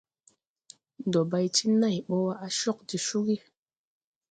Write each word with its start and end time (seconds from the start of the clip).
Ndo 1.07 1.21
bay 1.29 1.47
ti 1.55 1.65
nãy 1.79 1.97
bɔ 2.07 2.15
wa, 2.25 2.33
a 2.45 2.47
cog 2.59 2.77
de 2.89 2.97
cugi. 3.05 3.37